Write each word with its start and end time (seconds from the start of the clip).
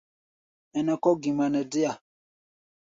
Ɛnɛ 0.77 0.93
kɔ̧́ 1.03 1.15
gima 1.21 1.45
nɛ 1.53 1.61
déa. 1.71 1.93